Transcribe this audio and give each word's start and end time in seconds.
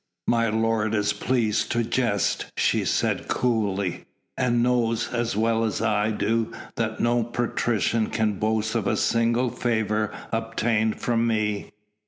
"My 0.25 0.49
lord 0.49 0.95
is 0.95 1.13
pleased 1.13 1.71
to 1.73 1.83
jest," 1.83 2.47
she 2.57 2.85
said 2.85 3.27
coolly, 3.27 4.05
"and 4.35 4.63
knows 4.63 5.13
as 5.13 5.37
well 5.37 5.63
as 5.63 5.79
I 5.79 6.09
do 6.09 6.51
that 6.73 6.99
no 6.99 7.23
patrician 7.23 8.07
can 8.09 8.39
boast 8.39 8.73
of 8.73 8.87
a 8.87 8.97
single 8.97 9.51
favour 9.51 10.11
obtained 10.31 10.99
from 10.99 11.27
me." 11.27 11.69